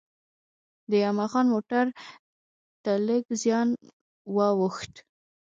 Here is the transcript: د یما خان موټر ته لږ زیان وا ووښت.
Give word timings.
د 0.89 0.91
یما 1.03 1.25
خان 1.31 1.45
موټر 1.53 1.85
ته 2.83 2.91
لږ 3.07 3.23
زیان 3.41 3.67
وا 4.35 4.47
ووښت. 4.57 4.93